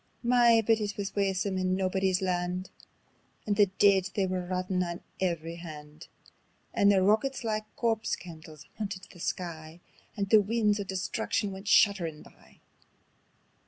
My! 0.23 0.63
but 0.65 0.79
it 0.79 0.97
wis 0.97 1.13
waesome 1.13 1.59
on 1.59 1.75
Naebuddy's 1.75 2.23
Land, 2.23 2.71
And 3.45 3.55
the 3.55 3.67
deid 3.67 4.09
they 4.15 4.25
were 4.25 4.43
rottin' 4.47 4.81
on 4.81 5.01
every 5.19 5.57
hand. 5.57 6.07
And 6.73 6.91
the 6.91 7.03
rockets 7.03 7.43
like 7.43 7.65
corpse 7.75 8.15
candles 8.15 8.65
hauntit 8.79 9.07
the 9.11 9.19
sky, 9.19 9.79
And 10.17 10.27
the 10.31 10.41
winds 10.41 10.79
o' 10.79 10.83
destruction 10.83 11.51
went 11.51 11.67
shudderin' 11.67 12.23
by. 12.23 12.61